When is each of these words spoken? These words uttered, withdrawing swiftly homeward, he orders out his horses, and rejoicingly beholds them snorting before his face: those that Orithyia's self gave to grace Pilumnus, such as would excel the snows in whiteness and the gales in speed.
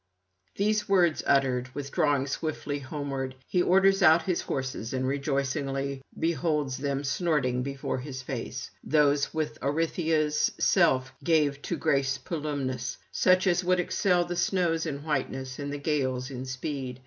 These 0.55 0.89
words 0.89 1.21
uttered, 1.27 1.69
withdrawing 1.75 2.25
swiftly 2.25 2.79
homeward, 2.79 3.35
he 3.47 3.61
orders 3.61 4.01
out 4.01 4.23
his 4.23 4.41
horses, 4.41 4.93
and 4.93 5.07
rejoicingly 5.07 6.01
beholds 6.17 6.77
them 6.77 7.03
snorting 7.03 7.61
before 7.61 7.99
his 7.99 8.23
face: 8.23 8.71
those 8.83 9.27
that 9.27 9.59
Orithyia's 9.61 10.53
self 10.59 11.13
gave 11.23 11.61
to 11.61 11.77
grace 11.77 12.17
Pilumnus, 12.17 12.97
such 13.11 13.45
as 13.45 13.63
would 13.63 13.79
excel 13.79 14.25
the 14.25 14.35
snows 14.35 14.87
in 14.87 15.03
whiteness 15.03 15.59
and 15.59 15.71
the 15.71 15.77
gales 15.77 16.31
in 16.31 16.45
speed. 16.45 16.99